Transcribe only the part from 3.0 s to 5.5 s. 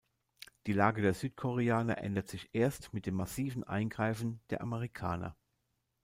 dem massiven Eingreifen der Amerikaner.